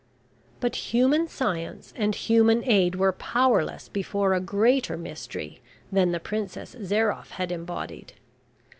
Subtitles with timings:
[0.59, 6.73] But human science and human aid were powerless before a greater Mystery than the Princess
[6.81, 8.13] Zairoff had embodied.